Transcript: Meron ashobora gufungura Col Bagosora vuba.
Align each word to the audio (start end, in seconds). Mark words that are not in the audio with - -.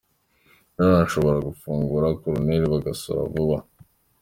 Meron 0.75 1.01
ashobora 1.05 1.45
gufungura 1.47 2.17
Col 2.19 2.35
Bagosora 2.71 3.21
vuba. 3.31 3.57